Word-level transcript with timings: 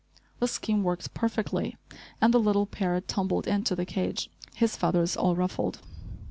The 0.39 0.47
scheme 0.47 0.81
worked 0.81 1.13
perfectly 1.13 1.77
and 2.19 2.33
the 2.33 2.39
little 2.39 2.65
parrot 2.65 3.07
tumbled 3.07 3.45
into 3.47 3.75
the 3.75 3.85
cage, 3.85 4.31
his 4.55 4.75
feathers 4.75 5.15
all 5.15 5.35
ruffled. 5.35 5.77